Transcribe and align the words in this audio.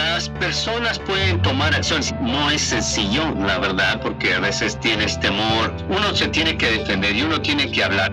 las 0.00 0.28
personas 0.30 0.98
pueden 0.98 1.40
tomar 1.42 1.74
acciones. 1.74 2.14
No 2.22 2.50
es 2.50 2.62
sencillo, 2.62 3.34
la 3.34 3.58
verdad, 3.58 4.00
porque 4.00 4.34
a 4.34 4.40
veces 4.40 4.78
tienes 4.80 5.20
temor. 5.20 5.72
Uno 5.88 6.14
se 6.14 6.28
tiene 6.28 6.56
que 6.56 6.70
defender 6.70 7.14
y 7.14 7.22
uno 7.22 7.40
tiene 7.40 7.70
que 7.70 7.84
hablar. 7.84 8.10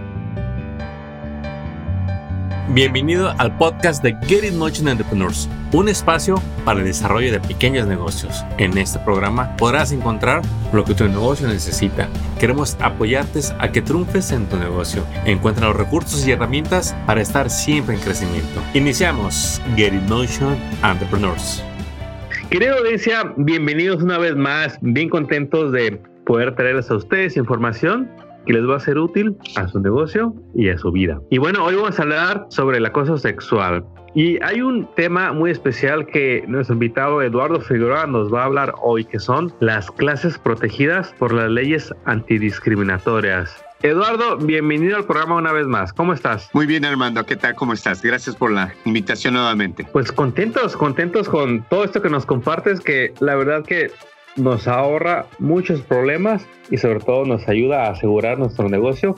Bienvenido 2.70 3.34
al 3.38 3.56
podcast 3.58 4.04
de 4.04 4.18
Get 4.28 4.44
It 4.44 4.54
Motion 4.54 4.90
Entrepreneurs, 4.90 5.48
un 5.72 5.88
espacio 5.88 6.42
para 6.66 6.82
el 6.82 6.86
desarrollo 6.86 7.32
de 7.32 7.40
pequeños 7.40 7.88
negocios. 7.88 8.44
En 8.58 8.78
este 8.78 9.00
programa 9.00 9.56
podrás 9.56 9.94
encontrar 9.94 10.42
lo 10.74 10.84
que 10.84 10.94
tu 10.94 11.06
negocio 11.06 11.48
necesita. 11.48 12.10
Queremos 12.38 12.76
apoyarte 12.82 13.40
a 13.60 13.72
que 13.72 13.82
triunfes 13.82 14.34
en 14.34 14.48
tu 14.48 14.58
negocio. 14.58 15.06
Encuentra 15.24 15.68
los 15.68 15.78
recursos 15.78 16.28
y 16.28 16.32
herramientas 16.32 16.94
para 17.06 17.22
estar 17.22 17.50
siempre 17.50 17.96
en 17.96 18.02
crecimiento. 18.02 18.62
Iniciamos 18.74 19.62
Get 19.78 19.94
It 19.94 20.10
Motion 20.10 20.58
Entrepreneurs. 20.84 21.64
Querida 22.50 22.78
audiencia, 22.78 23.34
bienvenidos 23.36 24.02
una 24.02 24.18
vez 24.18 24.34
más. 24.38 24.78
Bien 24.80 25.10
contentos 25.10 25.74
de 25.74 26.02
poder 26.26 26.56
traerles 26.56 26.90
a 26.90 26.96
ustedes 26.96 27.36
información 27.36 28.10
que 28.46 28.54
les 28.54 28.66
va 28.66 28.78
a 28.78 28.80
ser 28.80 28.98
útil 28.98 29.36
a 29.58 29.68
su 29.68 29.82
negocio 29.82 30.34
y 30.56 30.70
a 30.70 30.78
su 30.78 30.90
vida. 30.94 31.20
Y 31.30 31.40
bueno, 31.40 31.66
hoy 31.66 31.76
vamos 31.76 32.00
a 32.00 32.04
hablar 32.04 32.46
sobre 32.50 32.78
el 32.78 32.86
acoso 32.86 33.18
sexual. 33.18 33.84
Y 34.16 34.42
hay 34.42 34.62
un 34.62 34.88
tema 34.96 35.34
muy 35.34 35.52
especial 35.52 36.08
que 36.08 36.46
nuestro 36.48 36.76
invitado 36.76 37.22
Eduardo 37.22 37.60
Figueroa 37.60 38.08
nos 38.08 38.34
va 38.34 38.44
a 38.44 38.46
hablar 38.46 38.74
hoy, 38.82 39.04
que 39.04 39.20
son 39.20 39.54
las 39.60 39.92
clases 39.92 40.38
protegidas 40.38 41.14
por 41.20 41.34
las 41.34 41.52
leyes 41.52 41.94
antidiscriminatorias. 42.06 43.62
Eduardo, 43.84 44.38
bienvenido 44.38 44.98
al 44.98 45.06
programa 45.06 45.36
una 45.36 45.52
vez 45.52 45.68
más. 45.68 45.94
¿Cómo 45.94 46.14
estás? 46.14 46.50
Muy 46.54 46.66
bien, 46.66 46.84
Armando. 46.84 47.24
¿Qué 47.26 47.36
tal? 47.36 47.54
¿Cómo 47.54 47.74
estás? 47.74 48.02
Gracias 48.02 48.36
por 48.36 48.52
la 48.52 48.74
invitación 48.86 49.36
nuevamente. 49.36 49.86
Pues 49.92 50.12
contentos, 50.12 50.76
contentos 50.76 51.30
con 51.30 51.62
todo 51.64 51.84
esto 51.84 52.02
que 52.02 52.10
nos 52.10 52.26
compartes, 52.26 52.80
que 52.80 53.14
la 53.20 53.36
verdad 53.36 53.64
que 53.64 53.92
nos 54.36 54.68
ahorra 54.68 55.28
muchos 55.38 55.82
problemas 55.82 56.48
y 56.72 56.78
sobre 56.78 57.02
todo 57.02 57.26
nos 57.26 57.48
ayuda 57.48 57.86
a 57.86 57.92
asegurar 57.92 58.40
nuestro 58.40 58.68
negocio 58.68 59.16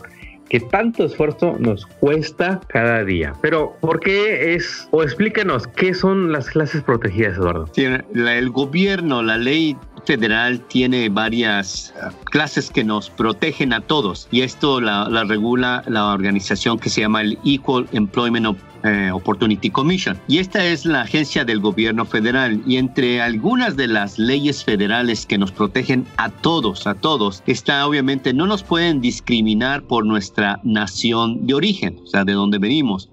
que 0.49 0.59
tanto 0.59 1.05
esfuerzo 1.05 1.55
nos 1.59 1.85
cuesta 1.85 2.59
cada 2.67 3.03
día. 3.03 3.33
Pero, 3.41 3.75
¿por 3.81 3.99
qué 3.99 4.53
es, 4.55 4.87
o 4.91 5.03
explíquenos, 5.03 5.67
qué 5.67 5.93
son 5.93 6.31
las 6.31 6.49
clases 6.49 6.83
protegidas, 6.83 7.37
Eduardo? 7.37 7.69
el 7.75 8.49
gobierno, 8.49 9.21
la 9.21 9.37
ley 9.37 9.77
federal 10.05 10.59
tiene 10.61 11.09
varias 11.09 11.93
eh, 11.95 12.09
clases 12.25 12.71
que 12.71 12.83
nos 12.83 13.09
protegen 13.09 13.73
a 13.73 13.81
todos 13.81 14.27
y 14.31 14.41
esto 14.41 14.81
la, 14.81 15.07
regula 15.25 15.83
la 15.87 16.13
organización 16.13 16.79
que 16.79 16.89
se 16.89 17.01
llama 17.01 17.21
el 17.21 17.37
Equal 17.45 17.87
Employment 17.91 18.57
eh, 18.83 19.11
Opportunity 19.11 19.69
Commission. 19.69 20.17
Y 20.27 20.37
esta 20.37 20.65
es 20.65 20.85
la 20.85 21.01
agencia 21.01 21.43
del 21.43 21.59
gobierno 21.59 22.05
federal. 22.05 22.61
Y 22.65 22.77
entre 22.77 23.21
algunas 23.21 23.75
de 23.75 23.87
las 23.87 24.17
leyes 24.17 24.63
federales 24.63 25.25
que 25.25 25.37
nos 25.37 25.51
protegen 25.51 26.05
a 26.15 26.29
todos, 26.29 26.87
a 26.87 26.95
todos, 26.95 27.43
está 27.45 27.85
obviamente 27.85 28.33
no 28.33 28.47
nos 28.47 28.63
pueden 28.63 29.01
discriminar 29.01 29.83
por 29.83 30.05
nuestra 30.05 30.38
nación 30.63 31.45
de 31.45 31.53
origen, 31.53 31.99
o 32.03 32.07
sea, 32.07 32.23
de 32.23 32.33
donde 32.33 32.57
venimos 32.57 33.09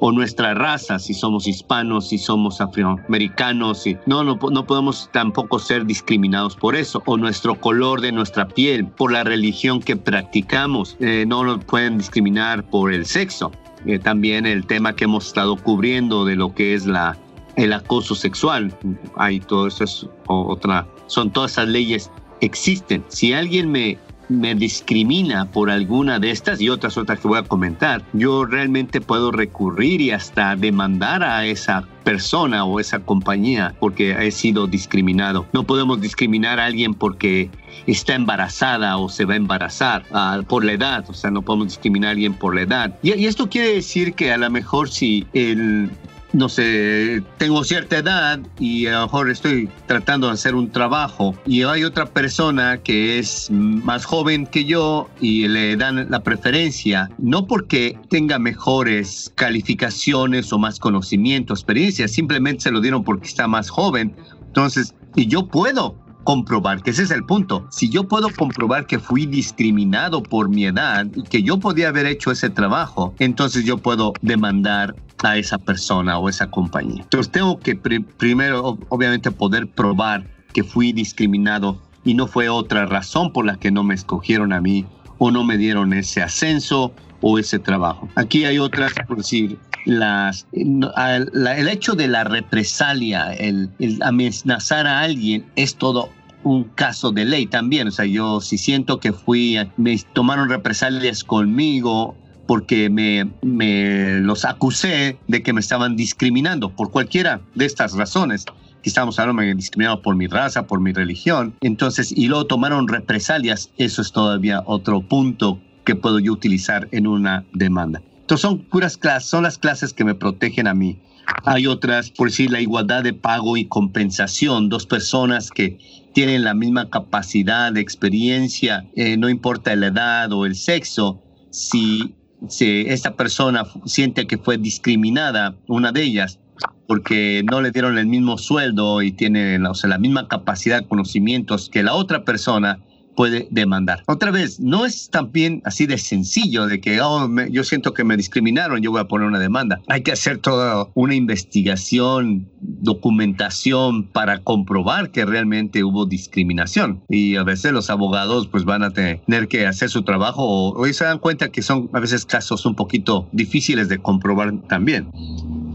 o 0.00 0.12
nuestra 0.12 0.54
raza, 0.54 0.98
si 0.98 1.14
somos 1.14 1.46
hispanos, 1.46 2.08
si 2.08 2.18
somos 2.18 2.60
afroamericanos, 2.60 3.86
y 3.86 3.96
no, 4.06 4.22
no, 4.24 4.38
no 4.50 4.66
podemos 4.66 5.08
tampoco 5.12 5.58
ser 5.58 5.86
discriminados 5.86 6.56
por 6.56 6.76
eso, 6.76 7.02
o 7.06 7.16
nuestro 7.16 7.58
color 7.58 8.00
de 8.00 8.12
nuestra 8.12 8.46
piel, 8.46 8.86
por 8.86 9.12
la 9.12 9.24
religión 9.24 9.80
que 9.80 9.96
practicamos, 9.96 10.96
eh, 11.00 11.24
no 11.26 11.44
nos 11.44 11.64
pueden 11.64 11.98
discriminar 11.98 12.68
por 12.68 12.92
el 12.92 13.06
sexo. 13.06 13.52
Eh, 13.86 13.98
también 13.98 14.46
el 14.46 14.66
tema 14.66 14.94
que 14.94 15.04
hemos 15.04 15.28
estado 15.28 15.56
cubriendo 15.56 16.24
de 16.24 16.36
lo 16.36 16.54
que 16.54 16.74
es 16.74 16.86
la, 16.86 17.16
el 17.56 17.72
acoso 17.72 18.14
sexual, 18.14 18.76
hay 19.16 19.40
todo 19.40 19.68
eso 19.68 19.84
es 19.84 20.06
otra, 20.26 20.86
son 21.06 21.30
todas 21.30 21.52
esas 21.52 21.68
leyes 21.68 22.10
existen. 22.40 23.04
Si 23.08 23.32
alguien 23.32 23.70
me 23.70 23.98
me 24.28 24.54
discrimina 24.54 25.50
por 25.50 25.70
alguna 25.70 26.18
de 26.18 26.30
estas 26.30 26.60
y 26.60 26.68
otras 26.68 26.96
otras 26.96 27.20
que 27.20 27.28
voy 27.28 27.38
a 27.38 27.42
comentar, 27.42 28.02
yo 28.12 28.44
realmente 28.44 29.00
puedo 29.00 29.30
recurrir 29.30 30.00
y 30.00 30.10
hasta 30.10 30.56
demandar 30.56 31.22
a 31.22 31.46
esa 31.46 31.86
persona 32.04 32.64
o 32.64 32.78
esa 32.78 33.00
compañía 33.00 33.74
porque 33.80 34.12
he 34.12 34.30
sido 34.30 34.66
discriminado. 34.66 35.46
No 35.52 35.64
podemos 35.64 36.00
discriminar 36.00 36.60
a 36.60 36.66
alguien 36.66 36.94
porque 36.94 37.50
está 37.86 38.14
embarazada 38.14 38.96
o 38.96 39.08
se 39.08 39.24
va 39.24 39.34
a 39.34 39.36
embarazar 39.36 40.04
uh, 40.10 40.42
por 40.44 40.64
la 40.64 40.72
edad, 40.72 41.04
o 41.08 41.14
sea, 41.14 41.30
no 41.30 41.42
podemos 41.42 41.68
discriminar 41.68 42.08
a 42.08 42.12
alguien 42.12 42.34
por 42.34 42.54
la 42.54 42.62
edad. 42.62 42.98
Y, 43.02 43.14
y 43.14 43.26
esto 43.26 43.48
quiere 43.48 43.74
decir 43.74 44.14
que 44.14 44.32
a 44.32 44.36
lo 44.36 44.48
mejor 44.50 44.88
si 44.88 45.26
el 45.32 45.90
no 46.36 46.50
sé, 46.50 47.22
tengo 47.38 47.64
cierta 47.64 47.96
edad 47.96 48.40
y 48.58 48.86
a 48.86 48.92
lo 48.92 49.02
mejor 49.06 49.30
estoy 49.30 49.70
tratando 49.86 50.26
de 50.26 50.34
hacer 50.34 50.54
un 50.54 50.70
trabajo 50.70 51.34
y 51.46 51.62
hay 51.62 51.82
otra 51.82 52.04
persona 52.04 52.76
que 52.82 53.18
es 53.18 53.50
más 53.50 54.04
joven 54.04 54.46
que 54.46 54.66
yo 54.66 55.08
y 55.18 55.48
le 55.48 55.76
dan 55.76 56.10
la 56.10 56.20
preferencia, 56.22 57.08
no 57.16 57.46
porque 57.46 57.98
tenga 58.10 58.38
mejores 58.38 59.32
calificaciones 59.34 60.52
o 60.52 60.58
más 60.58 60.78
conocimiento, 60.78 61.54
experiencia, 61.54 62.06
simplemente 62.06 62.64
se 62.64 62.70
lo 62.70 62.82
dieron 62.82 63.02
porque 63.02 63.28
está 63.28 63.48
más 63.48 63.70
joven. 63.70 64.14
Entonces, 64.46 64.94
y 65.14 65.28
yo 65.28 65.46
puedo 65.46 65.96
comprobar, 66.24 66.82
que 66.82 66.90
ese 66.90 67.04
es 67.04 67.12
el 67.12 67.24
punto. 67.24 67.66
Si 67.70 67.88
yo 67.88 68.08
puedo 68.08 68.28
comprobar 68.30 68.86
que 68.86 68.98
fui 68.98 69.26
discriminado 69.26 70.22
por 70.22 70.48
mi 70.48 70.66
edad 70.66 71.06
y 71.14 71.22
que 71.22 71.42
yo 71.42 71.58
podía 71.58 71.88
haber 71.88 72.04
hecho 72.04 72.32
ese 72.32 72.50
trabajo, 72.50 73.14
entonces 73.20 73.64
yo 73.64 73.78
puedo 73.78 74.12
demandar 74.20 74.96
a 75.22 75.36
esa 75.36 75.58
persona 75.58 76.18
o 76.18 76.28
esa 76.28 76.50
compañía. 76.50 77.02
Entonces 77.02 77.32
tengo 77.32 77.58
que 77.58 77.74
primero, 77.74 78.78
obviamente, 78.88 79.30
poder 79.30 79.66
probar 79.66 80.26
que 80.52 80.64
fui 80.64 80.92
discriminado 80.92 81.80
y 82.04 82.14
no 82.14 82.26
fue 82.26 82.48
otra 82.48 82.86
razón 82.86 83.32
por 83.32 83.44
la 83.44 83.56
que 83.56 83.70
no 83.70 83.82
me 83.82 83.94
escogieron 83.94 84.52
a 84.52 84.60
mí 84.60 84.86
o 85.18 85.30
no 85.30 85.44
me 85.44 85.56
dieron 85.56 85.92
ese 85.92 86.22
ascenso 86.22 86.92
o 87.20 87.38
ese 87.38 87.58
trabajo. 87.58 88.08
Aquí 88.14 88.44
hay 88.44 88.58
otras, 88.58 88.92
por 89.08 89.18
decir, 89.18 89.58
las, 89.86 90.46
el 90.52 91.68
hecho 91.68 91.94
de 91.94 92.08
la 92.08 92.24
represalia, 92.24 93.32
el 93.32 93.70
amenazar 94.02 94.86
a 94.86 95.00
alguien 95.00 95.46
es 95.56 95.76
todo 95.76 96.10
un 96.46 96.64
caso 96.64 97.10
de 97.10 97.24
ley 97.24 97.46
también. 97.46 97.88
O 97.88 97.90
sea, 97.90 98.04
yo 98.04 98.40
si 98.40 98.56
siento 98.58 99.00
que 99.00 99.12
fui, 99.12 99.58
me 99.76 99.98
tomaron 100.12 100.48
represalias 100.48 101.24
conmigo 101.24 102.16
porque 102.46 102.90
me, 102.90 103.30
me 103.42 104.20
los 104.20 104.44
acusé 104.44 105.18
de 105.28 105.42
que 105.42 105.52
me 105.52 105.60
estaban 105.60 105.96
discriminando 105.96 106.70
por 106.70 106.90
cualquiera 106.90 107.40
de 107.54 107.66
estas 107.66 107.94
razones 107.94 108.44
que 108.82 108.90
estamos 108.90 109.18
hablando 109.18 109.42
me 109.42 109.52
discriminado 109.54 110.00
por 110.00 110.14
mi 110.14 110.28
raza, 110.28 110.68
por 110.68 110.80
mi 110.80 110.92
religión. 110.92 111.56
Entonces, 111.60 112.12
y 112.12 112.28
luego 112.28 112.46
tomaron 112.46 112.86
represalias, 112.86 113.72
eso 113.78 114.00
es 114.00 114.12
todavía 114.12 114.62
otro 114.64 115.00
punto 115.00 115.60
que 115.84 115.96
puedo 115.96 116.20
yo 116.20 116.32
utilizar 116.32 116.86
en 116.92 117.08
una 117.08 117.44
demanda. 117.52 118.00
Entonces, 118.20 118.42
son 118.42 118.60
puras 118.60 118.96
clases, 118.96 119.28
son 119.28 119.42
las 119.42 119.58
clases 119.58 119.92
que 119.92 120.04
me 120.04 120.14
protegen 120.14 120.68
a 120.68 120.74
mí. 120.74 121.00
Hay 121.44 121.66
otras, 121.66 122.10
por 122.10 122.28
decir, 122.28 122.52
la 122.52 122.60
igualdad 122.60 123.02
de 123.02 123.12
pago 123.12 123.56
y 123.56 123.66
compensación, 123.66 124.68
dos 124.68 124.86
personas 124.86 125.50
que 125.50 125.78
tienen 126.14 126.44
la 126.44 126.54
misma 126.54 126.88
capacidad 126.88 127.72
de 127.72 127.80
experiencia, 127.80 128.88
eh, 128.94 129.16
no 129.16 129.28
importa 129.28 129.74
la 129.74 129.88
edad 129.88 130.32
o 130.32 130.46
el 130.46 130.54
sexo, 130.54 131.20
si 131.50 132.14
si 132.48 132.84
esta 132.88 133.14
persona 133.14 133.64
siente 133.84 134.26
que 134.26 134.38
fue 134.38 134.58
discriminada, 134.58 135.54
una 135.68 135.92
de 135.92 136.02
ellas, 136.02 136.38
porque 136.86 137.42
no 137.50 137.60
le 137.60 137.70
dieron 137.70 137.98
el 137.98 138.06
mismo 138.06 138.38
sueldo 138.38 139.02
y 139.02 139.12
tiene 139.12 139.58
o 139.66 139.74
sea, 139.74 139.90
la 139.90 139.98
misma 139.98 140.28
capacidad, 140.28 140.86
conocimientos 140.86 141.68
que 141.68 141.82
la 141.82 141.94
otra 141.94 142.24
persona, 142.24 142.78
puede 143.16 143.48
demandar. 143.50 144.04
Otra 144.06 144.30
vez, 144.30 144.60
no 144.60 144.86
es 144.86 145.10
también 145.10 145.62
así 145.64 145.86
de 145.86 145.98
sencillo 145.98 146.66
de 146.66 146.80
que 146.80 147.00
oh, 147.00 147.28
yo 147.50 147.64
siento 147.64 147.94
que 147.94 148.04
me 148.04 148.16
discriminaron, 148.16 148.80
yo 148.82 148.92
voy 148.92 149.00
a 149.00 149.08
poner 149.08 149.26
una 149.26 149.38
demanda. 149.38 149.80
Hay 149.88 150.02
que 150.02 150.12
hacer 150.12 150.38
toda 150.38 150.86
una 150.94 151.14
investigación, 151.14 152.48
documentación 152.60 154.04
para 154.08 154.38
comprobar 154.38 155.10
que 155.10 155.24
realmente 155.24 155.82
hubo 155.82 156.06
discriminación. 156.06 157.02
Y 157.08 157.36
a 157.36 157.42
veces 157.42 157.72
los 157.72 157.90
abogados 157.90 158.46
pues 158.46 158.64
van 158.64 158.82
a 158.82 158.90
tener 158.90 159.48
que 159.48 159.66
hacer 159.66 159.88
su 159.88 160.02
trabajo 160.02 160.44
o, 160.44 160.78
hoy 160.78 160.92
se 160.92 161.04
dan 161.04 161.18
cuenta 161.18 161.48
que 161.48 161.62
son 161.62 161.90
a 161.92 162.00
veces 162.00 162.24
casos 162.24 162.66
un 162.66 162.74
poquito 162.74 163.28
difíciles 163.32 163.88
de 163.88 163.98
comprobar 163.98 164.52
también 164.68 165.10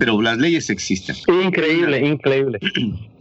pero 0.01 0.19
las 0.19 0.39
leyes 0.39 0.71
existen. 0.71 1.15
Increíble, 1.27 1.99
increíble. 1.99 2.59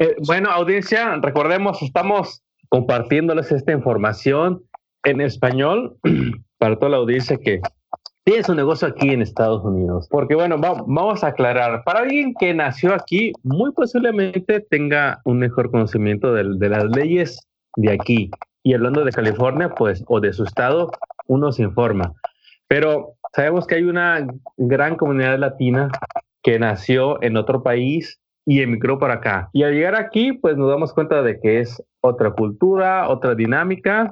Eh, 0.02 0.16
bueno, 0.26 0.48
audiencia, 0.50 1.14
recordemos, 1.20 1.82
estamos 1.82 2.40
compartiéndoles 2.70 3.52
esta 3.52 3.72
información 3.72 4.62
en 5.04 5.20
español 5.20 5.98
para 6.58 6.76
toda 6.76 6.90
la 6.92 6.96
audiencia 6.96 7.36
que 7.36 7.60
tiene 8.24 8.44
su 8.44 8.54
negocio 8.54 8.88
aquí 8.88 9.10
en 9.10 9.22
Estados 9.22 9.64
Unidos. 9.64 10.06
Porque 10.10 10.34
bueno, 10.34 10.56
vamos 10.58 11.24
a 11.24 11.28
aclarar, 11.28 11.82
para 11.84 12.00
alguien 12.00 12.34
que 12.38 12.54
nació 12.54 12.94
aquí, 12.94 13.32
muy 13.42 13.72
posiblemente 13.72 14.60
tenga 14.60 15.20
un 15.24 15.38
mejor 15.38 15.70
conocimiento 15.70 16.32
de, 16.32 16.44
de 16.56 16.68
las 16.68 16.84
leyes 16.84 17.40
de 17.76 17.92
aquí. 17.92 18.30
Y 18.62 18.74
hablando 18.74 19.04
de 19.04 19.12
California, 19.12 19.70
pues, 19.70 20.04
o 20.06 20.20
de 20.20 20.32
su 20.32 20.44
estado, 20.44 20.90
uno 21.26 21.50
se 21.50 21.62
informa. 21.62 22.12
Pero 22.68 23.14
sabemos 23.34 23.66
que 23.66 23.76
hay 23.76 23.84
una 23.84 24.26
gran 24.56 24.96
comunidad 24.96 25.38
latina 25.38 25.90
que 26.42 26.58
nació 26.58 27.22
en 27.22 27.36
otro 27.36 27.62
país 27.62 28.19
y 28.46 28.62
emigró 28.62 28.98
para 28.98 29.14
acá. 29.14 29.50
Y 29.52 29.62
al 29.62 29.74
llegar 29.74 29.94
aquí, 29.94 30.32
pues 30.32 30.56
nos 30.56 30.70
damos 30.70 30.92
cuenta 30.92 31.22
de 31.22 31.40
que 31.40 31.60
es 31.60 31.82
otra 32.00 32.32
cultura, 32.32 33.08
otra 33.08 33.34
dinámica. 33.34 34.10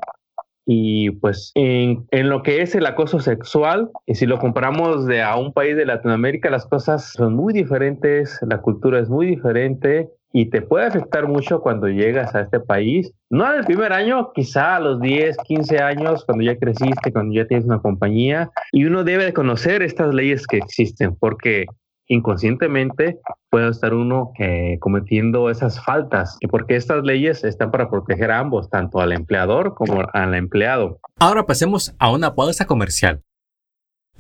Y 0.67 1.13
pues 1.13 1.51
en, 1.55 2.07
en 2.11 2.29
lo 2.29 2.43
que 2.43 2.61
es 2.61 2.75
el 2.75 2.85
acoso 2.85 3.21
sexual, 3.21 3.91
y 4.05 4.17
si 4.17 4.27
lo 4.27 4.39
comparamos 4.39 5.07
de 5.07 5.23
a 5.23 5.37
un 5.37 5.55
país 5.55 5.77
de 5.77 5.87
Latinoamérica, 5.87 6.51
las 6.51 6.67
cosas 6.67 7.13
son 7.13 7.35
muy 7.35 7.55
diferentes, 7.55 8.39
la 8.43 8.61
cultura 8.61 9.01
es 9.01 9.09
muy 9.09 9.27
diferente 9.27 10.11
y 10.33 10.51
te 10.51 10.61
puede 10.61 10.87
afectar 10.87 11.27
mucho 11.27 11.61
cuando 11.61 11.89
llegas 11.89 12.35
a 12.35 12.43
este 12.43 12.61
país. 12.61 13.13
No 13.31 13.47
al 13.47 13.65
primer 13.65 13.93
año, 13.93 14.33
quizá 14.35 14.77
a 14.77 14.81
los 14.81 15.01
10, 15.01 15.39
15 15.39 15.79
años, 15.79 16.25
cuando 16.25 16.45
ya 16.45 16.59
creciste, 16.59 17.13
cuando 17.13 17.35
ya 17.35 17.47
tienes 17.47 17.67
una 17.67 17.81
compañía. 17.81 18.51
Y 18.73 18.85
uno 18.85 19.05
debe 19.05 19.25
de 19.25 19.33
conocer 19.33 19.83
estas 19.83 20.13
leyes 20.15 20.47
que 20.47 20.59
existen, 20.59 21.17
porque 21.17 21.67
inconscientemente 22.09 23.21
puede 23.51 23.69
estar 23.71 23.95
uno 23.95 24.33
eh, 24.39 24.79
cometiendo 24.81 25.51
esas 25.51 25.83
faltas, 25.85 26.39
porque 26.51 26.77
estas 26.77 27.05
leyes 27.05 27.45
están 27.45 27.71
para 27.71 27.91
proteger 27.91 28.31
a 28.31 28.41
ambos, 28.41 28.69
tanto 28.71 29.01
al 29.01 29.13
empleador 29.13 29.75
como 29.75 30.03
al 30.13 30.35
empleado. 30.35 30.99
Ahora 31.19 31.47
pasemos 31.47 31.95
a 31.99 32.11
una 32.11 32.35
pausa 32.35 32.67
comercial. 32.67 33.23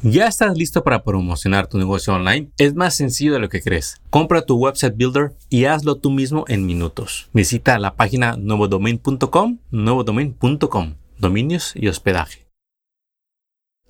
¿Ya 0.02 0.28
estás 0.28 0.56
listo 0.56 0.84
para 0.84 1.02
promocionar 1.02 1.66
tu 1.66 1.76
negocio 1.76 2.14
online? 2.14 2.52
Es 2.56 2.76
más 2.76 2.94
sencillo 2.94 3.32
de 3.32 3.40
lo 3.40 3.48
que 3.48 3.60
crees. 3.60 4.00
Compra 4.10 4.42
tu 4.42 4.56
website 4.56 4.94
builder 4.96 5.32
y 5.48 5.64
hazlo 5.64 5.96
tú 5.96 6.12
mismo 6.12 6.44
en 6.46 6.66
minutos. 6.66 7.28
Visita 7.32 7.80
la 7.80 7.96
página 7.96 8.36
nuevodomain.com, 8.36 9.58
nuevodomain.com, 9.72 10.94
dominios 11.18 11.72
y 11.74 11.88
hospedaje. 11.88 12.46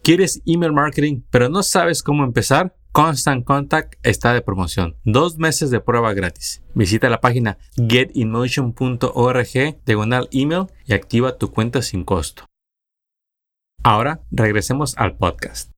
¿Quieres 0.02 0.40
email 0.46 0.72
marketing 0.72 1.20
pero 1.30 1.50
no 1.50 1.62
sabes 1.62 2.02
cómo 2.02 2.24
empezar? 2.24 2.74
Constant 2.92 3.44
Contact 3.44 3.94
está 4.02 4.32
de 4.32 4.40
promoción. 4.40 4.96
Dos 5.04 5.38
meses 5.38 5.70
de 5.70 5.80
prueba 5.80 6.12
gratis. 6.14 6.64
Visita 6.74 7.08
la 7.08 7.20
página 7.20 7.58
getinmotion.org, 7.76 9.84
diagonal 9.84 10.28
email 10.32 10.66
y 10.86 10.94
activa 10.94 11.38
tu 11.38 11.52
cuenta 11.52 11.82
sin 11.82 12.04
costo. 12.04 12.44
Ahora 13.84 14.20
regresemos 14.30 14.96
al 14.98 15.16
podcast. 15.16 15.70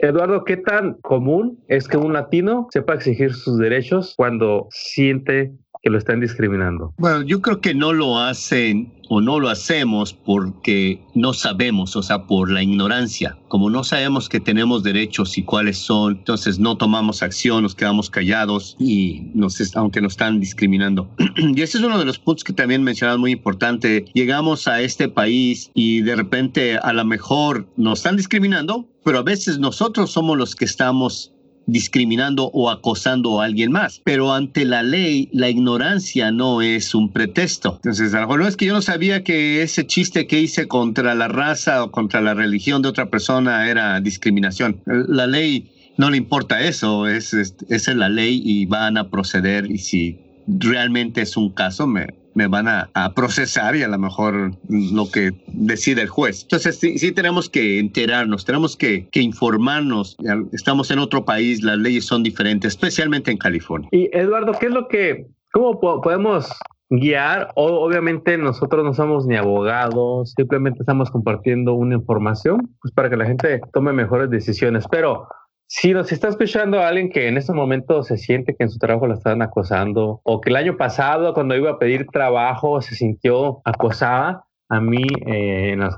Eduardo, 0.00 0.44
¿qué 0.44 0.56
tan 0.56 0.94
común 1.00 1.64
es 1.66 1.88
que 1.88 1.96
un 1.96 2.12
latino 2.12 2.68
sepa 2.70 2.94
exigir 2.94 3.34
sus 3.34 3.58
derechos 3.58 4.14
cuando 4.16 4.68
siente 4.70 5.56
que 5.82 5.90
lo 5.90 5.98
están 5.98 6.20
discriminando? 6.20 6.94
Bueno, 6.98 7.22
yo 7.22 7.40
creo 7.40 7.60
que 7.60 7.74
no 7.74 7.92
lo 7.92 8.18
hacen 8.18 8.92
o 9.08 9.20
no 9.20 9.40
lo 9.40 9.48
hacemos 9.48 10.12
porque 10.12 11.02
no 11.14 11.32
sabemos, 11.32 11.96
o 11.96 12.02
sea, 12.02 12.26
por 12.26 12.50
la 12.50 12.62
ignorancia. 12.62 13.38
Como 13.48 13.70
no 13.70 13.82
sabemos 13.84 14.28
que 14.28 14.40
tenemos 14.40 14.82
derechos 14.82 15.38
y 15.38 15.42
cuáles 15.42 15.78
son, 15.78 16.18
entonces 16.18 16.58
no 16.58 16.76
tomamos 16.76 17.22
acción, 17.22 17.62
nos 17.62 17.74
quedamos 17.74 18.10
callados 18.10 18.76
y 18.78 19.30
nos, 19.34 19.76
aunque 19.76 20.00
nos 20.00 20.12
están 20.12 20.40
discriminando. 20.40 21.10
y 21.36 21.60
ese 21.62 21.78
es 21.78 21.84
uno 21.84 21.98
de 21.98 22.04
los 22.04 22.18
puntos 22.18 22.44
que 22.44 22.52
también 22.52 22.82
mencionas 22.82 23.18
muy 23.18 23.32
importante. 23.32 24.04
Llegamos 24.12 24.68
a 24.68 24.80
este 24.82 25.08
país 25.08 25.70
y 25.74 26.02
de 26.02 26.16
repente 26.16 26.76
a 26.76 26.92
lo 26.92 27.04
mejor 27.04 27.66
nos 27.76 28.00
están 28.00 28.16
discriminando, 28.16 28.86
pero 29.04 29.18
a 29.18 29.22
veces 29.22 29.58
nosotros 29.58 30.10
somos 30.10 30.36
los 30.36 30.54
que 30.54 30.66
estamos 30.66 31.32
discriminando 31.68 32.50
o 32.52 32.70
acosando 32.70 33.40
a 33.40 33.44
alguien 33.44 33.70
más. 33.70 34.00
Pero 34.02 34.32
ante 34.32 34.64
la 34.64 34.82
ley, 34.82 35.28
la 35.32 35.48
ignorancia 35.48 36.32
no 36.32 36.62
es 36.62 36.94
un 36.94 37.12
pretexto. 37.12 37.74
Entonces, 37.76 38.12
a 38.14 38.20
lo 38.20 38.26
mejor 38.26 38.40
no 38.40 38.48
es 38.48 38.56
que 38.56 38.66
yo 38.66 38.72
no 38.72 38.82
sabía 38.82 39.22
que 39.22 39.62
ese 39.62 39.86
chiste 39.86 40.26
que 40.26 40.40
hice 40.40 40.66
contra 40.66 41.14
la 41.14 41.28
raza 41.28 41.84
o 41.84 41.92
contra 41.92 42.20
la 42.20 42.34
religión 42.34 42.82
de 42.82 42.88
otra 42.88 43.10
persona 43.10 43.68
era 43.68 44.00
discriminación. 44.00 44.80
La 44.86 45.26
ley 45.26 45.70
no 45.98 46.10
le 46.10 46.16
importa 46.16 46.62
eso, 46.62 47.06
es, 47.06 47.34
es, 47.34 47.56
es 47.68 47.88
la 47.88 48.08
ley 48.08 48.40
y 48.44 48.66
van 48.66 48.96
a 48.96 49.10
proceder 49.10 49.70
y 49.70 49.78
si 49.78 50.18
realmente 50.48 51.22
es 51.22 51.36
un 51.36 51.52
caso, 51.52 51.86
me, 51.86 52.06
me 52.38 52.46
van 52.46 52.68
a, 52.68 52.88
procesar 53.14 53.74
y 53.74 53.82
a 53.82 53.88
lo 53.88 53.98
mejor 53.98 54.52
lo 54.68 55.10
que 55.10 55.32
decide 55.48 56.02
el 56.02 56.08
juez. 56.08 56.42
Entonces 56.42 56.78
sí, 56.78 57.12
tenemos 57.12 57.48
que 57.50 57.80
enterarnos, 57.80 58.44
tenemos 58.44 58.76
que, 58.76 59.08
informarnos. 59.12 60.16
Estamos 60.52 60.90
en 60.92 61.00
otro 61.00 61.24
país, 61.24 61.62
las 61.64 61.78
leyes 61.78 62.06
son 62.06 62.22
diferentes, 62.22 62.74
especialmente 62.74 63.32
en 63.32 63.38
California. 63.38 63.88
Y 63.90 64.08
Eduardo, 64.16 64.52
¿qué 64.52 64.66
es 64.66 64.72
lo 64.72 64.86
que, 64.86 65.26
cómo 65.52 65.80
podemos 65.80 66.48
guiar? 66.90 67.50
Obviamente 67.56 68.38
nosotros 68.38 68.84
no 68.84 68.94
somos 68.94 69.26
ni 69.26 69.36
abogados, 69.36 70.32
simplemente 70.36 70.78
estamos 70.80 71.10
compartiendo 71.10 71.74
una 71.74 71.96
información 71.96 72.70
pues 72.80 72.94
para 72.94 73.10
que 73.10 73.16
la 73.16 73.26
gente 73.26 73.60
tome 73.72 73.92
mejores 73.92 74.30
decisiones, 74.30 74.84
pero 74.88 75.26
si 75.70 75.92
nos 75.92 76.10
está 76.12 76.28
escuchando 76.28 76.80
alguien 76.80 77.10
que 77.10 77.28
en 77.28 77.36
este 77.36 77.52
momento 77.52 78.02
se 78.02 78.16
siente 78.16 78.56
que 78.56 78.64
en 78.64 78.70
su 78.70 78.78
trabajo 78.78 79.06
la 79.06 79.14
están 79.14 79.42
acosando 79.42 80.22
o 80.24 80.40
que 80.40 80.48
el 80.48 80.56
año 80.56 80.78
pasado 80.78 81.34
cuando 81.34 81.54
iba 81.54 81.72
a 81.72 81.78
pedir 81.78 82.06
trabajo 82.06 82.80
se 82.80 82.94
sintió 82.94 83.60
acosada, 83.66 84.46
a 84.70 84.80
mí 84.80 85.06
eh, 85.26 85.72
en 85.72 85.80
las 85.80 85.94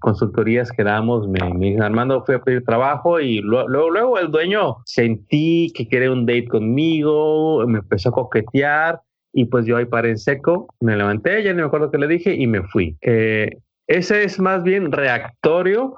consultorías 0.00 0.70
que 0.70 0.84
damos 0.84 1.26
me, 1.26 1.40
me 1.54 1.66
dicen, 1.66 1.82
Armando, 1.82 2.22
fui 2.24 2.34
a 2.34 2.42
pedir 2.42 2.64
trabajo 2.64 3.18
y 3.18 3.40
luego, 3.40 3.90
luego, 3.90 4.18
el 4.18 4.30
dueño 4.30 4.76
sentí 4.84 5.72
que 5.74 5.88
quería 5.88 6.12
un 6.12 6.26
date 6.26 6.48
conmigo, 6.48 7.66
me 7.66 7.78
empezó 7.78 8.10
a 8.10 8.12
coquetear 8.12 9.00
y 9.32 9.46
pues 9.46 9.64
yo 9.64 9.78
ahí 9.78 9.86
paré 9.86 10.10
en 10.10 10.18
seco, 10.18 10.68
me 10.80 10.96
levanté, 10.96 11.42
ya 11.42 11.52
no 11.54 11.60
me 11.60 11.66
acuerdo 11.66 11.90
qué 11.90 11.98
le 11.98 12.08
dije 12.08 12.34
y 12.34 12.46
me 12.46 12.62
fui. 12.62 12.98
Eh, 13.00 13.48
ese 13.86 14.24
es 14.24 14.38
más 14.38 14.62
bien 14.62 14.92
reactorio 14.92 15.96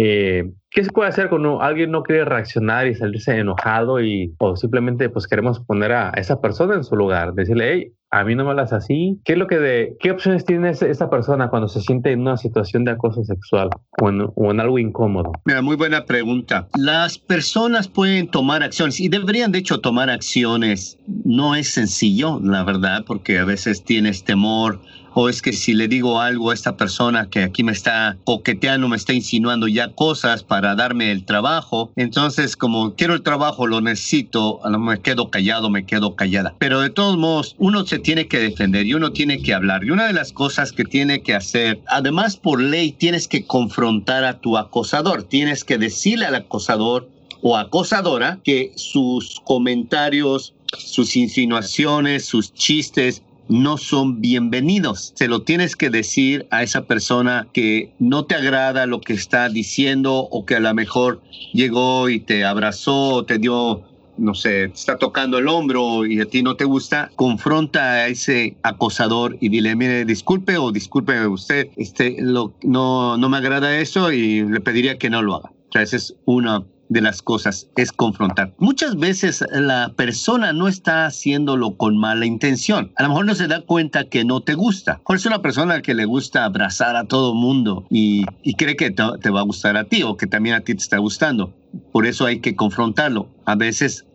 eh, 0.00 0.44
¿Qué 0.70 0.84
se 0.84 0.92
puede 0.92 1.08
hacer 1.08 1.28
cuando 1.28 1.60
alguien 1.60 1.90
no 1.90 2.04
quiere 2.04 2.24
reaccionar 2.24 2.86
y 2.86 2.94
salirse 2.94 3.36
enojado 3.36 4.00
y 4.00 4.32
o 4.38 4.54
simplemente 4.54 5.08
pues 5.08 5.26
queremos 5.26 5.58
poner 5.58 5.90
a 5.92 6.10
esa 6.10 6.40
persona 6.40 6.76
en 6.76 6.84
su 6.84 6.94
lugar? 6.94 7.32
Decirle, 7.32 7.72
hey, 7.72 7.92
a 8.12 8.22
mí 8.22 8.36
no 8.36 8.44
me 8.44 8.50
hablas 8.50 8.72
así. 8.72 9.18
¿Qué 9.24 9.32
es 9.32 9.38
lo 9.40 9.48
que 9.48 9.58
de, 9.58 9.96
qué 9.98 10.12
opciones 10.12 10.44
tiene 10.44 10.70
esa 10.70 11.10
persona 11.10 11.48
cuando 11.48 11.66
se 11.66 11.80
siente 11.80 12.12
en 12.12 12.20
una 12.20 12.36
situación 12.36 12.84
de 12.84 12.92
acoso 12.92 13.24
sexual 13.24 13.70
o 14.00 14.08
en, 14.08 14.28
o 14.36 14.50
en 14.52 14.60
algo 14.60 14.78
incómodo? 14.78 15.32
Mira, 15.46 15.62
muy 15.62 15.74
buena 15.74 16.04
pregunta. 16.04 16.68
Las 16.76 17.18
personas 17.18 17.88
pueden 17.88 18.28
tomar 18.28 18.62
acciones 18.62 19.00
y 19.00 19.08
deberían 19.08 19.50
de 19.50 19.58
hecho 19.58 19.80
tomar 19.80 20.10
acciones. 20.10 20.96
No 21.24 21.56
es 21.56 21.70
sencillo, 21.70 22.38
la 22.40 22.62
verdad, 22.62 23.04
porque 23.04 23.38
a 23.38 23.44
veces 23.44 23.82
tienes 23.82 24.22
temor 24.22 24.80
o 25.20 25.28
es 25.28 25.42
que 25.42 25.52
si 25.52 25.74
le 25.74 25.88
digo 25.88 26.20
algo 26.20 26.52
a 26.52 26.54
esta 26.54 26.76
persona 26.76 27.28
que 27.28 27.42
aquí 27.42 27.64
me 27.64 27.72
está 27.72 28.16
coqueteando, 28.22 28.86
me 28.86 28.96
está 28.96 29.12
insinuando 29.12 29.66
ya 29.66 29.88
cosas 29.88 30.44
para 30.44 30.76
darme 30.76 31.10
el 31.10 31.24
trabajo, 31.24 31.90
entonces 31.96 32.56
como 32.56 32.94
quiero 32.94 33.14
el 33.14 33.22
trabajo, 33.22 33.66
lo 33.66 33.80
necesito, 33.80 34.60
me 34.78 35.00
quedo 35.00 35.28
callado, 35.28 35.70
me 35.70 35.84
quedo 35.84 36.14
callada. 36.14 36.54
Pero 36.60 36.80
de 36.80 36.90
todos 36.90 37.16
modos, 37.16 37.56
uno 37.58 37.84
se 37.84 37.98
tiene 37.98 38.28
que 38.28 38.38
defender 38.38 38.86
y 38.86 38.94
uno 38.94 39.10
tiene 39.10 39.42
que 39.42 39.54
hablar. 39.54 39.82
Y 39.82 39.90
una 39.90 40.06
de 40.06 40.12
las 40.12 40.32
cosas 40.32 40.70
que 40.70 40.84
tiene 40.84 41.20
que 41.20 41.34
hacer, 41.34 41.80
además 41.88 42.36
por 42.36 42.60
ley, 42.60 42.92
tienes 42.92 43.26
que 43.26 43.44
confrontar 43.44 44.22
a 44.22 44.38
tu 44.38 44.56
acosador, 44.56 45.24
tienes 45.24 45.64
que 45.64 45.78
decirle 45.78 46.26
al 46.26 46.36
acosador 46.36 47.08
o 47.42 47.56
acosadora 47.56 48.38
que 48.44 48.70
sus 48.76 49.40
comentarios, 49.44 50.54
sus 50.76 51.16
insinuaciones, 51.16 52.24
sus 52.24 52.54
chistes 52.54 53.22
no 53.48 53.78
son 53.78 54.20
bienvenidos. 54.20 55.12
Se 55.14 55.28
lo 55.28 55.42
tienes 55.42 55.76
que 55.76 55.90
decir 55.90 56.46
a 56.50 56.62
esa 56.62 56.82
persona 56.82 57.48
que 57.52 57.92
no 57.98 58.24
te 58.24 58.34
agrada 58.34 58.86
lo 58.86 59.00
que 59.00 59.14
está 59.14 59.48
diciendo 59.48 60.14
o 60.30 60.44
que 60.44 60.56
a 60.56 60.60
lo 60.60 60.72
mejor 60.74 61.22
llegó 61.52 62.08
y 62.08 62.20
te 62.20 62.44
abrazó, 62.44 63.24
te 63.24 63.38
dio 63.38 63.82
no 64.18 64.34
sé, 64.34 64.64
está 64.64 64.96
tocando 64.96 65.38
el 65.38 65.46
hombro 65.46 66.04
y 66.04 66.20
a 66.20 66.26
ti 66.26 66.42
no 66.42 66.56
te 66.56 66.64
gusta, 66.64 67.10
confronta 67.14 67.92
a 67.92 68.08
ese 68.08 68.56
acosador 68.62 69.36
y 69.40 69.48
dile, 69.48 69.76
mire, 69.76 70.04
disculpe 70.04 70.58
o 70.58 70.72
disculpe 70.72 71.24
usted, 71.28 71.68
este, 71.76 72.16
no, 72.20 72.52
no 72.62 73.28
me 73.28 73.36
agrada 73.36 73.78
eso 73.78 74.10
y 74.10 74.42
le 74.42 74.60
pediría 74.60 74.98
que 74.98 75.08
no 75.08 75.22
lo 75.22 75.36
haga. 75.36 75.52
O 75.68 75.72
sea, 75.72 75.82
esa 75.82 75.96
es 75.96 76.16
una 76.24 76.64
de 76.88 77.00
las 77.00 77.22
cosas 77.22 77.68
es 77.76 77.92
confrontar. 77.92 78.54
Muchas 78.58 78.96
veces 78.96 79.44
la 79.50 79.92
persona 79.96 80.52
no 80.52 80.68
está 80.68 81.06
haciéndolo 81.06 81.76
con 81.76 81.98
mala 81.98 82.26
intención. 82.26 82.92
A 82.96 83.02
lo 83.02 83.10
mejor 83.10 83.26
no 83.26 83.34
se 83.34 83.48
da 83.48 83.62
cuenta 83.62 84.04
que 84.04 84.24
no 84.24 84.40
te 84.40 84.54
gusta. 84.54 85.00
O 85.04 85.14
es 85.14 85.26
una 85.26 85.42
persona 85.42 85.82
que 85.82 85.94
le 85.94 86.04
gusta 86.04 86.44
abrazar 86.44 86.96
a 86.96 87.04
todo 87.04 87.34
mundo 87.34 87.86
y, 87.90 88.24
cree 88.56 88.76
que 88.76 88.90
te 88.90 89.30
va 89.30 89.40
a 89.40 89.44
gustar 89.44 89.76
a 89.76 89.84
ti 89.84 90.02
o 90.02 90.16
que 90.16 90.26
también 90.26 90.56
a 90.56 90.60
ti 90.60 90.74
te 90.74 90.82
está 90.82 90.98
gustando. 90.98 91.54
Por 91.92 92.06
eso 92.06 92.26
hay 92.26 92.40
que 92.40 92.56
confrontarlo. 92.56 93.28
A 93.44 93.54
veces 93.54 94.07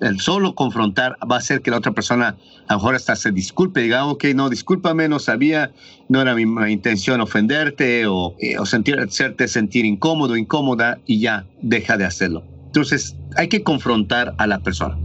el 0.00 0.20
solo 0.20 0.54
confrontar 0.54 1.16
va 1.30 1.36
a 1.36 1.38
hacer 1.38 1.60
que 1.60 1.70
la 1.70 1.78
otra 1.78 1.92
persona 1.92 2.36
a 2.66 2.72
lo 2.72 2.78
mejor 2.78 2.94
hasta 2.94 3.14
se 3.14 3.30
disculpe, 3.30 3.82
diga, 3.82 4.06
ok, 4.06 4.24
no, 4.34 4.48
discúlpame, 4.48 5.08
no 5.08 5.18
sabía, 5.18 5.72
no 6.08 6.22
era 6.22 6.34
mi, 6.34 6.44
intención 6.72 7.20
ofenderte 7.20 8.06
o, 8.06 8.34
eh, 8.38 8.58
o 8.58 8.66
sentir, 8.66 8.98
hacerte 8.98 9.48
sentir 9.48 9.84
incómodo, 9.84 10.36
incómoda 10.36 10.98
y 11.06 11.20
ya 11.20 11.44
deja 11.60 11.96
de 11.96 12.06
hacerlo. 12.06 12.42
Entonces 12.66 13.16
hay 13.36 13.48
que 13.48 13.62
confrontar 13.62 14.34
a 14.38 14.46
la 14.46 14.60
persona. 14.60 14.96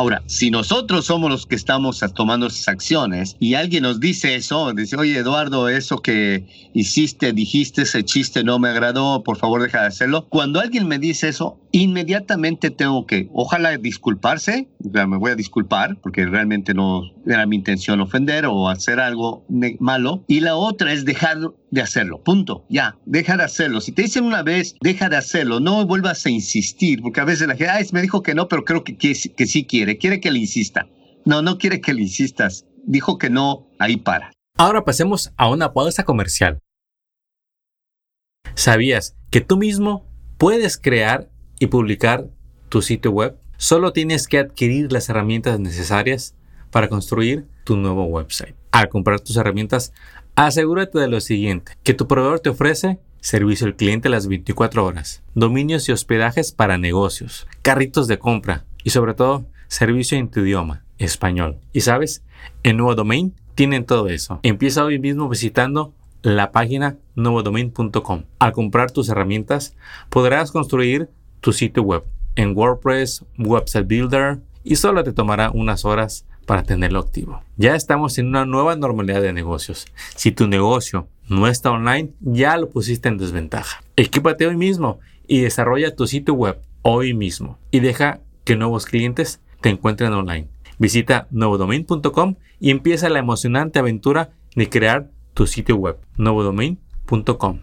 Ahora, 0.00 0.22
si 0.24 0.50
nosotros 0.50 1.04
somos 1.04 1.30
los 1.30 1.44
que 1.44 1.54
estamos 1.54 2.02
tomando 2.14 2.46
esas 2.46 2.68
acciones 2.68 3.36
y 3.38 3.52
alguien 3.52 3.82
nos 3.82 4.00
dice 4.00 4.34
eso, 4.34 4.72
dice, 4.72 4.96
oye 4.96 5.18
Eduardo, 5.18 5.68
eso 5.68 5.98
que 5.98 6.46
hiciste, 6.72 7.34
dijiste, 7.34 7.82
ese 7.82 8.02
chiste 8.02 8.42
no 8.42 8.58
me 8.58 8.70
agradó, 8.70 9.22
por 9.22 9.36
favor 9.36 9.62
deja 9.62 9.82
de 9.82 9.88
hacerlo. 9.88 10.26
Cuando 10.30 10.58
alguien 10.58 10.88
me 10.88 10.98
dice 10.98 11.28
eso, 11.28 11.58
inmediatamente 11.72 12.70
tengo 12.70 13.06
que, 13.06 13.28
ojalá 13.34 13.76
disculparse, 13.76 14.68
me 14.78 15.18
voy 15.18 15.32
a 15.32 15.36
disculpar 15.36 15.96
porque 16.00 16.24
realmente 16.24 16.72
no 16.72 17.02
era 17.26 17.44
mi 17.44 17.56
intención 17.56 18.00
ofender 18.00 18.46
o 18.46 18.70
hacer 18.70 19.00
algo 19.00 19.44
malo. 19.78 20.24
Y 20.26 20.40
la 20.40 20.56
otra 20.56 20.92
es 20.92 21.04
dejar 21.04 21.38
de 21.70 21.82
hacerlo, 21.82 22.22
punto, 22.22 22.64
ya, 22.68 22.96
deja 23.06 23.36
de 23.36 23.44
hacerlo. 23.44 23.80
Si 23.80 23.92
te 23.92 24.02
dicen 24.02 24.24
una 24.24 24.42
vez, 24.42 24.74
deja 24.80 25.08
de 25.08 25.16
hacerlo, 25.16 25.60
no 25.60 25.86
vuelvas 25.86 26.26
a 26.26 26.30
insistir, 26.30 27.00
porque 27.02 27.20
a 27.20 27.24
veces 27.24 27.46
la 27.46 27.56
gente, 27.56 27.92
me 27.92 28.02
dijo 28.02 28.22
que 28.22 28.34
no, 28.34 28.48
pero 28.48 28.64
creo 28.64 28.82
que, 28.82 28.96
que, 28.96 29.14
que 29.36 29.46
sí 29.46 29.64
quiere, 29.64 29.89
quiere 29.98 30.20
que 30.20 30.30
le 30.30 30.38
insista. 30.38 30.88
No, 31.24 31.42
no 31.42 31.58
quiere 31.58 31.80
que 31.80 31.94
le 31.94 32.02
insistas, 32.02 32.66
dijo 32.84 33.18
que 33.18 33.30
no, 33.30 33.68
ahí 33.78 33.96
para. 33.96 34.32
Ahora 34.56 34.84
pasemos 34.84 35.32
a 35.36 35.48
una 35.48 35.72
pausa 35.72 36.04
comercial. 36.04 36.58
¿Sabías 38.54 39.16
que 39.30 39.40
tú 39.40 39.56
mismo 39.56 40.06
puedes 40.38 40.76
crear 40.76 41.30
y 41.58 41.66
publicar 41.68 42.28
tu 42.68 42.82
sitio 42.82 43.10
web? 43.10 43.36
Solo 43.56 43.92
tienes 43.92 44.26
que 44.26 44.38
adquirir 44.38 44.92
las 44.92 45.08
herramientas 45.08 45.60
necesarias 45.60 46.34
para 46.70 46.88
construir 46.88 47.46
tu 47.64 47.76
nuevo 47.76 48.04
website. 48.04 48.54
Al 48.70 48.88
comprar 48.88 49.20
tus 49.20 49.36
herramientas, 49.36 49.92
asegúrate 50.34 50.98
de 50.98 51.08
lo 51.08 51.20
siguiente, 51.20 51.72
que 51.82 51.94
tu 51.94 52.06
proveedor 52.06 52.40
te 52.40 52.50
ofrece 52.50 52.98
servicio 53.20 53.66
al 53.66 53.76
cliente 53.76 54.08
las 54.08 54.26
24 54.26 54.84
horas, 54.84 55.22
dominios 55.34 55.88
y 55.88 55.92
hospedajes 55.92 56.52
para 56.52 56.78
negocios, 56.78 57.46
carritos 57.62 58.08
de 58.08 58.18
compra 58.18 58.64
y 58.82 58.90
sobre 58.90 59.14
todo 59.14 59.46
servicio 59.70 60.18
en 60.18 60.28
tu 60.28 60.40
idioma, 60.40 60.82
español. 60.98 61.58
Y 61.72 61.80
sabes, 61.80 62.22
en 62.64 62.76
Nuevo 62.76 62.94
Domain 62.94 63.32
tienen 63.54 63.86
todo 63.86 64.08
eso. 64.08 64.40
Empieza 64.42 64.84
hoy 64.84 64.98
mismo 64.98 65.28
visitando 65.28 65.94
la 66.22 66.52
página 66.52 66.98
nuevodomain.com. 67.14 68.24
Al 68.38 68.52
comprar 68.52 68.90
tus 68.90 69.08
herramientas, 69.08 69.76
podrás 70.10 70.50
construir 70.50 71.08
tu 71.40 71.52
sitio 71.52 71.82
web 71.82 72.02
en 72.36 72.56
WordPress, 72.56 73.24
Website 73.38 73.86
Builder 73.86 74.40
y 74.64 74.76
solo 74.76 75.04
te 75.04 75.12
tomará 75.12 75.50
unas 75.50 75.84
horas 75.84 76.26
para 76.46 76.64
tenerlo 76.64 76.98
activo. 76.98 77.42
Ya 77.56 77.76
estamos 77.76 78.18
en 78.18 78.26
una 78.26 78.44
nueva 78.44 78.76
normalidad 78.76 79.22
de 79.22 79.32
negocios. 79.32 79.86
Si 80.16 80.32
tu 80.32 80.48
negocio 80.48 81.06
no 81.28 81.46
está 81.46 81.70
online, 81.70 82.10
ya 82.20 82.56
lo 82.56 82.70
pusiste 82.70 83.08
en 83.08 83.18
desventaja. 83.18 83.82
Equípate 83.96 84.46
hoy 84.46 84.56
mismo 84.56 84.98
y 85.28 85.40
desarrolla 85.40 85.94
tu 85.94 86.08
sitio 86.08 86.34
web 86.34 86.58
hoy 86.82 87.14
mismo 87.14 87.56
y 87.70 87.80
deja 87.80 88.20
que 88.44 88.56
nuevos 88.56 88.84
clientes 88.84 89.40
te 89.60 89.68
encuentren 89.68 90.12
online. 90.12 90.48
Visita 90.78 91.28
nuevodomain.com 91.30 92.36
y 92.58 92.70
empieza 92.70 93.08
la 93.08 93.18
emocionante 93.18 93.78
aventura 93.78 94.30
de 94.54 94.68
crear 94.68 95.10
tu 95.34 95.46
sitio 95.46 95.76
web, 95.76 95.98
nuevodomain.com. 96.16 97.60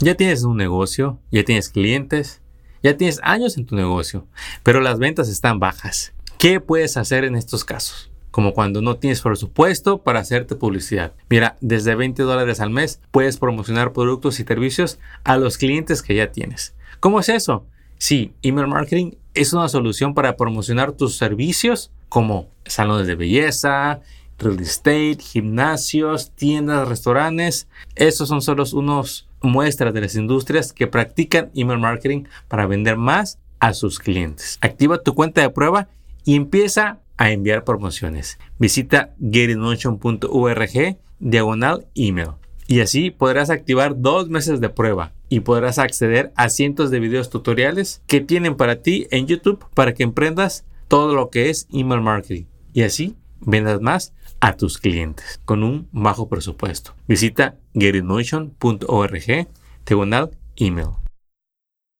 Ya 0.00 0.14
tienes 0.14 0.42
un 0.44 0.56
negocio, 0.56 1.20
ya 1.30 1.42
tienes 1.44 1.70
clientes, 1.70 2.42
ya 2.82 2.96
tienes 2.96 3.20
años 3.22 3.56
en 3.56 3.66
tu 3.66 3.76
negocio, 3.76 4.26
pero 4.62 4.80
las 4.80 4.98
ventas 4.98 5.28
están 5.28 5.58
bajas. 5.58 6.12
¿Qué 6.38 6.60
puedes 6.60 6.96
hacer 6.96 7.24
en 7.24 7.34
estos 7.34 7.64
casos? 7.64 8.10
Como 8.30 8.52
cuando 8.52 8.82
no 8.82 8.96
tienes 8.96 9.22
presupuesto 9.22 10.02
para 10.02 10.20
hacerte 10.20 10.54
publicidad. 10.54 11.14
Mira, 11.30 11.56
desde 11.62 11.94
20 11.94 12.22
dólares 12.24 12.60
al 12.60 12.68
mes 12.68 13.00
puedes 13.10 13.38
promocionar 13.38 13.94
productos 13.94 14.38
y 14.38 14.44
servicios 14.44 14.98
a 15.24 15.38
los 15.38 15.56
clientes 15.56 16.02
que 16.02 16.14
ya 16.14 16.30
tienes. 16.30 16.74
¿Cómo 17.00 17.20
es 17.20 17.30
eso? 17.30 17.66
Sí, 17.96 18.34
email 18.42 18.66
marketing 18.66 19.12
es 19.36 19.52
una 19.52 19.68
solución 19.68 20.14
para 20.14 20.36
promocionar 20.36 20.92
tus 20.92 21.16
servicios 21.16 21.92
como 22.08 22.48
salones 22.64 23.06
de 23.06 23.14
belleza, 23.14 24.00
real 24.38 24.60
estate, 24.60 25.18
gimnasios, 25.20 26.30
tiendas, 26.32 26.88
restaurantes. 26.88 27.68
Esos 27.94 28.28
son 28.28 28.42
solo 28.42 28.64
unos 28.72 29.28
muestras 29.42 29.92
de 29.94 30.00
las 30.00 30.14
industrias 30.14 30.72
que 30.72 30.86
practican 30.86 31.50
email 31.54 31.78
marketing 31.78 32.24
para 32.48 32.66
vender 32.66 32.96
más 32.96 33.38
a 33.60 33.74
sus 33.74 33.98
clientes. 33.98 34.58
Activa 34.60 35.02
tu 35.02 35.14
cuenta 35.14 35.42
de 35.42 35.50
prueba 35.50 35.88
y 36.24 36.34
empieza 36.34 36.98
a 37.18 37.30
enviar 37.30 37.64
promociones. 37.64 38.38
Visita 38.58 39.14
getinmotion.org 39.20 40.96
diagonal 41.18 41.86
email. 41.94 42.30
Y 42.66 42.80
así 42.80 43.10
podrás 43.10 43.50
activar 43.50 44.00
dos 44.00 44.28
meses 44.28 44.60
de 44.60 44.68
prueba 44.68 45.12
y 45.28 45.40
podrás 45.40 45.78
acceder 45.78 46.32
a 46.36 46.48
cientos 46.48 46.90
de 46.90 47.00
videos 47.00 47.30
tutoriales 47.30 48.02
que 48.06 48.20
tienen 48.20 48.56
para 48.56 48.82
ti 48.82 49.06
en 49.10 49.26
YouTube 49.26 49.64
para 49.74 49.94
que 49.94 50.02
emprendas 50.02 50.64
todo 50.88 51.14
lo 51.14 51.30
que 51.30 51.50
es 51.50 51.66
email 51.72 52.00
marketing. 52.00 52.44
Y 52.72 52.82
así 52.82 53.16
vendas 53.40 53.80
más 53.80 54.14
a 54.40 54.56
tus 54.56 54.78
clientes 54.78 55.40
con 55.44 55.62
un 55.62 55.88
bajo 55.92 56.28
presupuesto. 56.28 56.94
Visita 57.08 57.56
getinmotion.org 57.74 59.48
diagonal 59.86 60.30
email. 60.56 60.88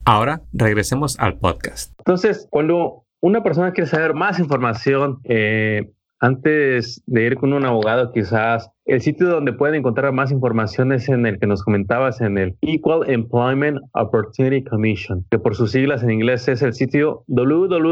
Ahora 0.04 0.42
regresemos 0.52 1.18
al 1.18 1.38
podcast. 1.38 1.92
Entonces, 1.98 2.46
cuando 2.50 3.04
una 3.20 3.42
persona 3.42 3.72
quiere 3.72 3.90
saber 3.90 4.14
más 4.14 4.38
información, 4.38 5.20
eh, 5.24 5.90
antes 6.20 7.02
de 7.06 7.24
ir 7.24 7.36
con 7.36 7.52
un 7.52 7.64
abogado, 7.64 8.12
quizás 8.12 8.70
el 8.86 9.00
sitio 9.00 9.28
donde 9.28 9.52
pueden 9.52 9.76
encontrar 9.76 10.12
más 10.12 10.30
información 10.30 10.92
es 10.92 11.08
en 11.08 11.26
el 11.26 11.38
que 11.38 11.46
nos 11.46 11.62
comentabas, 11.62 12.20
en 12.20 12.38
el 12.38 12.56
Equal 12.62 13.08
Employment 13.10 13.78
Opportunity 13.94 14.62
Commission, 14.64 15.24
que 15.30 15.38
por 15.38 15.56
sus 15.56 15.72
siglas 15.72 16.02
en 16.02 16.10
inglés 16.12 16.46
es 16.48 16.62
el 16.62 16.72
sitio 16.72 17.24
www.eeoc.gov. 17.26 17.90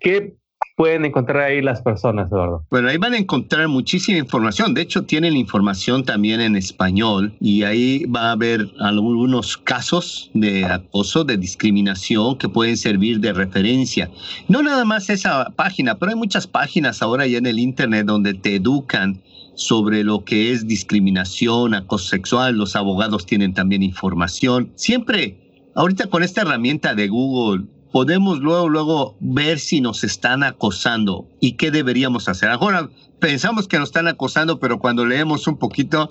¿Qué 0.00 0.34
pueden 0.76 1.04
encontrar 1.04 1.44
ahí 1.44 1.62
las 1.62 1.82
personas, 1.82 2.30
Eduardo? 2.30 2.66
Bueno, 2.70 2.88
ahí 2.88 2.96
van 2.96 3.14
a 3.14 3.18
encontrar 3.18 3.68
muchísima 3.68 4.18
información. 4.18 4.74
De 4.74 4.82
hecho, 4.82 5.04
tienen 5.04 5.36
información 5.36 6.04
también 6.04 6.40
en 6.40 6.56
español 6.56 7.34
y 7.40 7.62
ahí 7.62 8.04
va 8.06 8.28
a 8.28 8.32
haber 8.32 8.68
algunos 8.80 9.56
casos 9.56 10.30
de 10.34 10.64
acoso, 10.64 11.24
de 11.24 11.36
discriminación 11.36 12.38
que 12.38 12.48
pueden 12.48 12.76
servir 12.76 13.20
de 13.20 13.32
referencia. 13.32 14.10
No 14.48 14.62
nada 14.62 14.84
más 14.84 15.10
esa 15.10 15.50
página, 15.56 15.98
pero 15.98 16.10
hay 16.12 16.16
muchas 16.16 16.46
páginas 16.46 17.02
ahora 17.02 17.26
ya 17.26 17.38
en 17.38 17.46
el 17.46 17.58
Internet 17.58 18.06
donde 18.06 18.34
te 18.34 18.56
educan 18.56 19.22
sobre 19.54 20.02
lo 20.02 20.24
que 20.24 20.52
es 20.52 20.66
discriminación, 20.66 21.74
acoso 21.74 22.08
sexual. 22.08 22.56
Los 22.56 22.76
abogados 22.76 23.26
tienen 23.26 23.54
también 23.54 23.82
información. 23.82 24.72
Siempre, 24.74 25.70
ahorita 25.74 26.06
con 26.06 26.22
esta 26.22 26.42
herramienta 26.42 26.94
de 26.94 27.08
Google, 27.08 27.66
podemos 27.92 28.40
luego, 28.40 28.68
luego 28.68 29.16
ver 29.20 29.58
si 29.58 29.80
nos 29.80 30.02
están 30.02 30.42
acosando 30.42 31.28
y 31.40 31.52
qué 31.52 31.70
deberíamos 31.70 32.28
hacer. 32.28 32.48
Ahora 32.48 32.88
pensamos 33.22 33.68
que 33.68 33.78
nos 33.78 33.90
están 33.90 34.08
acosando, 34.08 34.58
pero 34.58 34.80
cuando 34.80 35.06
leemos 35.06 35.46
un 35.46 35.56
poquito, 35.56 36.08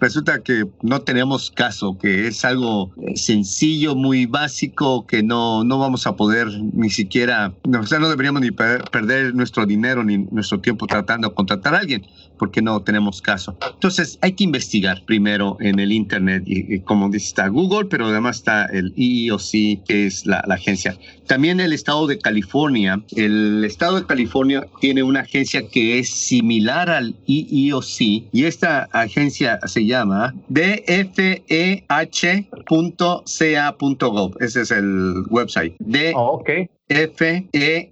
resulta 0.00 0.42
que 0.42 0.64
no 0.80 1.02
tenemos 1.02 1.50
caso, 1.50 1.98
que 1.98 2.26
es 2.26 2.42
algo 2.42 2.90
sencillo, 3.14 3.94
muy 3.94 4.24
básico, 4.24 5.06
que 5.06 5.22
no, 5.22 5.62
no 5.62 5.78
vamos 5.78 6.06
a 6.06 6.16
poder 6.16 6.48
ni 6.72 6.88
siquiera, 6.88 7.52
o 7.78 7.86
sea, 7.86 7.98
no 7.98 8.08
deberíamos 8.08 8.40
ni 8.40 8.50
perder 8.50 9.34
nuestro 9.34 9.66
dinero 9.66 10.04
ni 10.04 10.16
nuestro 10.16 10.60
tiempo 10.60 10.86
tratando 10.86 11.28
de 11.28 11.34
contratar 11.34 11.74
a 11.74 11.80
alguien 11.80 12.06
porque 12.38 12.62
no 12.62 12.82
tenemos 12.82 13.20
caso. 13.22 13.56
Entonces 13.74 14.18
hay 14.22 14.32
que 14.32 14.44
investigar 14.44 15.04
primero 15.04 15.56
en 15.60 15.78
el 15.78 15.92
Internet 15.92 16.44
y, 16.46 16.80
como 16.80 17.08
dice 17.08 17.26
está 17.26 17.48
Google, 17.48 17.86
pero 17.86 18.06
además 18.06 18.36
está 18.36 18.66
el 18.66 18.92
EEOC, 18.96 19.84
que 19.86 20.06
es 20.06 20.26
la, 20.26 20.38
agencia. 20.48 20.96
También 21.26 21.60
el 21.60 21.72
estado 21.72 22.06
de 22.06 22.18
California. 22.18 23.02
El 23.16 23.64
estado 23.64 23.96
de 24.00 24.06
California 24.06 24.66
tiene 24.80 25.02
una 25.02 25.20
agencia 25.20 25.68
que 25.68 25.98
es 25.98 26.10
similar 26.10 26.53
al 26.68 27.16
EEOC 27.26 28.28
y 28.32 28.44
esta 28.44 28.88
agencia 28.92 29.58
se 29.66 29.86
llama 29.86 30.34
dfeh.ca.gov. 30.48 31.42
Ese 34.40 34.60
es 34.62 34.70
el 34.70 35.24
website. 35.30 35.74
dfeh.ca.gov 35.80 37.90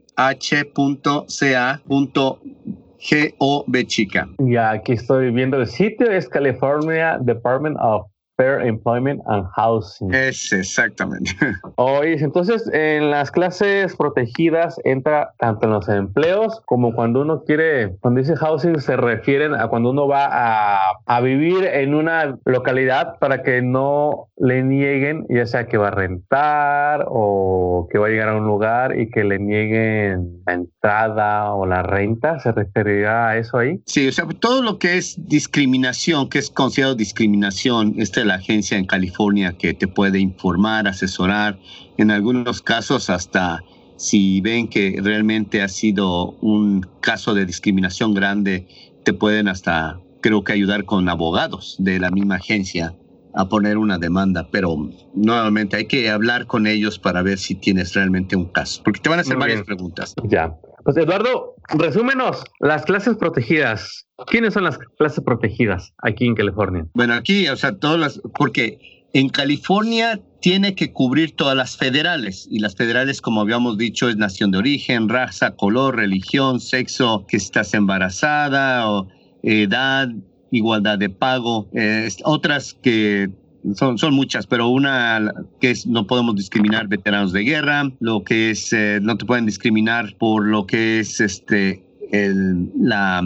G-O-B 3.02 3.86
chica. 3.86 4.28
Ya, 4.38 4.70
aquí 4.70 4.92
estoy 4.92 5.32
viendo 5.32 5.60
el 5.60 5.66
sitio, 5.66 6.10
es 6.10 6.28
California 6.28 7.18
Department 7.20 7.76
of 7.80 8.06
Fair 8.36 8.66
Employment 8.66 9.20
and 9.26 9.46
Housing. 9.56 10.12
Es 10.14 10.52
exactamente. 10.52 11.30
Oye, 11.76 12.16
entonces 12.18 12.68
en 12.72 13.10
las 13.10 13.30
clases 13.30 13.96
protegidas 13.96 14.80
entra 14.84 15.34
tanto 15.38 15.66
en 15.66 15.72
los 15.72 15.88
empleos 15.88 16.60
como 16.66 16.94
cuando 16.94 17.22
uno 17.22 17.44
quiere, 17.44 17.96
cuando 18.00 18.20
dice 18.20 18.36
housing 18.36 18.80
se 18.80 18.96
refieren 18.96 19.54
a 19.54 19.68
cuando 19.68 19.90
uno 19.90 20.08
va 20.08 20.28
a, 20.30 20.98
a 21.06 21.20
vivir 21.20 21.64
en 21.64 21.94
una 21.94 22.38
localidad 22.44 23.18
para 23.18 23.42
que 23.42 23.62
no 23.62 24.28
le 24.36 24.62
nieguen, 24.62 25.26
ya 25.28 25.46
sea 25.46 25.66
que 25.66 25.76
va 25.76 25.88
a 25.88 25.92
rentar 25.92 27.06
o 27.08 27.88
que 27.90 27.98
va 27.98 28.06
a 28.06 28.10
llegar 28.10 28.30
a 28.30 28.36
un 28.36 28.46
lugar 28.46 28.98
y 28.98 29.10
que 29.10 29.24
le 29.24 29.38
nieguen 29.38 30.42
la 30.46 30.54
entrada 30.54 31.52
o 31.54 31.66
la 31.66 31.82
renta, 31.82 32.38
¿se 32.40 32.52
referirá 32.52 33.28
a 33.28 33.38
eso 33.38 33.58
ahí? 33.58 33.80
Sí, 33.86 34.08
o 34.08 34.12
sea, 34.12 34.26
todo 34.40 34.62
lo 34.62 34.78
que 34.78 34.96
es 34.96 35.16
discriminación, 35.28 36.28
que 36.28 36.38
es 36.38 36.50
considerado 36.50 36.94
discriminación, 36.94 37.94
este 37.98 38.21
la 38.24 38.34
agencia 38.34 38.78
en 38.78 38.86
California 38.86 39.56
que 39.58 39.74
te 39.74 39.88
puede 39.88 40.18
informar, 40.18 40.88
asesorar, 40.88 41.58
en 41.96 42.10
algunos 42.10 42.62
casos 42.62 43.10
hasta 43.10 43.62
si 43.96 44.40
ven 44.40 44.68
que 44.68 44.98
realmente 45.02 45.62
ha 45.62 45.68
sido 45.68 46.32
un 46.40 46.86
caso 47.00 47.34
de 47.34 47.46
discriminación 47.46 48.14
grande, 48.14 48.66
te 49.04 49.12
pueden 49.12 49.48
hasta, 49.48 50.00
creo 50.20 50.42
que 50.42 50.52
ayudar 50.52 50.84
con 50.84 51.08
abogados 51.08 51.76
de 51.78 52.00
la 52.00 52.10
misma 52.10 52.36
agencia 52.36 52.96
a 53.34 53.48
poner 53.48 53.78
una 53.78 53.98
demanda, 53.98 54.48
pero 54.50 54.90
nuevamente 55.14 55.76
hay 55.76 55.86
que 55.86 56.10
hablar 56.10 56.46
con 56.46 56.66
ellos 56.66 56.98
para 56.98 57.22
ver 57.22 57.38
si 57.38 57.54
tienes 57.54 57.94
realmente 57.94 58.36
un 58.36 58.46
caso, 58.46 58.82
porque 58.84 59.00
te 59.00 59.08
van 59.08 59.20
a 59.20 59.22
hacer 59.22 59.36
varias 59.36 59.62
preguntas. 59.62 60.14
Ya. 60.24 60.54
Pues 60.84 60.96
Eduardo, 60.96 61.54
resúmenos 61.70 62.42
las 62.60 62.84
clases 62.84 63.16
protegidas. 63.16 64.06
¿Quiénes 64.26 64.54
son 64.54 64.64
las 64.64 64.78
clases 64.98 65.22
protegidas 65.24 65.92
aquí 65.98 66.26
en 66.26 66.34
California? 66.34 66.86
Bueno, 66.94 67.14
aquí, 67.14 67.48
o 67.48 67.56
sea, 67.56 67.76
todas 67.76 67.98
las, 67.98 68.20
porque 68.36 69.06
en 69.12 69.28
California 69.28 70.20
tiene 70.40 70.74
que 70.74 70.92
cubrir 70.92 71.36
todas 71.36 71.56
las 71.56 71.76
federales 71.76 72.48
y 72.50 72.58
las 72.58 72.74
federales, 72.74 73.20
como 73.20 73.40
habíamos 73.40 73.78
dicho, 73.78 74.08
es 74.08 74.16
nación 74.16 74.50
de 74.50 74.58
origen, 74.58 75.08
raza, 75.08 75.54
color, 75.54 75.96
religión, 75.96 76.60
sexo, 76.60 77.24
que 77.28 77.36
estás 77.36 77.74
embarazada 77.74 78.90
o 78.90 79.08
edad, 79.42 80.08
igualdad 80.50 80.98
de 80.98 81.10
pago, 81.10 81.68
eh, 81.74 82.08
otras 82.24 82.74
que 82.74 83.30
son, 83.74 83.98
son 83.98 84.14
muchas, 84.14 84.46
pero 84.46 84.68
una 84.68 85.32
que 85.60 85.70
es 85.70 85.86
no 85.86 86.06
podemos 86.06 86.36
discriminar 86.36 86.88
veteranos 86.88 87.32
de 87.32 87.42
guerra, 87.42 87.90
lo 88.00 88.24
que 88.24 88.50
es 88.50 88.72
eh, 88.72 88.98
no 89.02 89.16
te 89.16 89.24
pueden 89.24 89.46
discriminar 89.46 90.14
por 90.18 90.46
lo 90.46 90.66
que 90.66 91.00
es 91.00 91.20
este 91.20 91.84
el, 92.10 92.70
la 92.78 93.22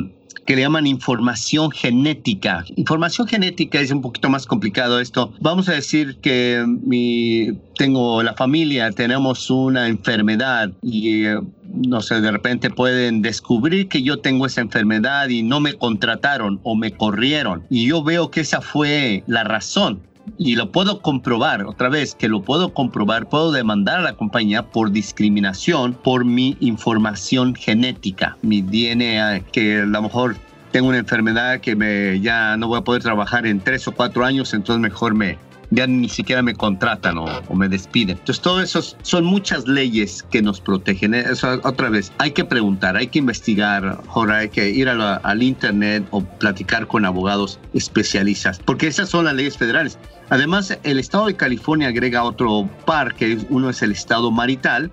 que 0.47 0.55
le 0.55 0.63
llaman 0.63 0.87
información 0.87 1.73
genética. 1.73 2.65
Información 2.77 3.27
genética 3.27 3.81
es 3.81 3.91
un 3.91 4.01
poquito 4.01 4.31
más 4.31 4.47
complicado 4.47 5.01
esto. 5.01 5.33
Vamos 5.41 5.69
a 5.69 5.73
decir 5.73 6.19
que 6.23 6.65
mi, 6.67 7.59
tengo 7.75 8.23
la 8.23 8.35
familia, 8.35 8.93
tenemos 8.93 9.51
una 9.51 9.89
enfermedad 9.89 10.71
y 10.83 11.25
eh, 11.25 11.41
no 11.65 12.01
sé, 12.01 12.21
de 12.21 12.31
repente 12.31 12.71
pueden 12.71 13.23
descubrir 13.23 13.89
que 13.89 14.03
yo 14.03 14.21
tengo 14.21 14.47
esa 14.47 14.61
enfermedad 14.61 15.29
y 15.29 15.43
no 15.43 15.59
me 15.61 15.75
contrataron 15.75 16.61
o 16.63 16.77
me 16.77 16.93
corrieron. 16.93 17.65
Y 17.69 17.89
yo 17.89 18.05
veo 18.05 18.31
que 18.31 18.41
esa 18.41 18.61
fue 18.61 19.25
la 19.27 19.43
razón 19.43 20.01
y 20.39 20.57
lo 20.57 20.71
puedo 20.71 21.01
comprobar, 21.01 21.65
otra 21.65 21.89
vez, 21.89 22.15
que 22.15 22.29
lo 22.29 22.43
puedo 22.43 22.73
comprobar, 22.73 23.29
puedo 23.29 23.53
demandar 23.53 24.01
a 24.01 24.03
la 24.03 24.13
compañía 24.15 24.63
por 24.63 24.91
discriminación 24.91 25.95
por 25.95 26.25
mi 26.25 26.57
información 26.61 27.55
genética, 27.55 28.37
mi 28.43 28.63
DNA, 28.63 29.41
que 29.53 29.81
a 29.81 29.87
lo 29.87 30.03
mejor 30.03 30.37
tengo 30.73 30.89
una 30.89 30.99
enfermedad 30.99 31.61
que 31.61 31.75
me, 31.77 32.21
ya 32.21 32.57
no 32.57 32.69
voy 32.69 32.79
a 32.79 32.83
poder 32.83 33.03
trabajar 33.03 33.47
en 33.47 33.61
tres 33.61 33.89
o 33.89 33.93
cuatro 33.93 34.25
años, 34.25 34.53
entonces 34.53 34.81
mejor 34.81 35.15
me, 35.15 35.39
ya 35.71 35.87
ni 35.87 36.09
siquiera 36.09 36.43
me 36.43 36.55
contratan 36.55 37.19
o, 37.19 37.27
me 37.55 37.69
despiden. 37.69 38.19
Entonces, 38.19 38.43
todo 38.43 38.61
eso 38.61 38.81
son 39.03 39.25
muchas 39.25 39.67
leyes 39.67 40.23
que 40.31 40.43
nos 40.43 40.61
protegen. 40.61 41.15
Eso, 41.15 41.61
otra 41.65 41.89
vez, 41.89 42.13
hay 42.19 42.33
que 42.33 42.45
preguntar, 42.45 42.97
hay 42.97 43.09
que 43.09 43.19
investigar, 43.19 44.01
ahora 44.09 44.39
hay 44.39 44.49
que 44.49 44.71
ir 44.71 44.89
al 44.89 45.43
internet 45.43 46.07
o 46.11 46.23
platicar 46.23 46.87
con 46.87 47.05
abogados 47.05 47.59
especialistas, 47.75 48.61
porque 48.65 48.87
esas 48.87 49.09
son 49.09 49.25
las 49.25 49.35
leyes 49.35 49.57
federales. 49.57 49.99
Además, 50.29 50.77
el 50.83 50.99
estado 50.99 51.27
de 51.27 51.37
California 51.37 51.89
agrega 51.89 52.25
otro 52.25 52.69
par, 52.85 53.15
que 53.15 53.39
uno 53.49 53.71
es 53.71 53.83
el 53.83 53.93
estado 53.93 54.31
marital, 54.31 54.91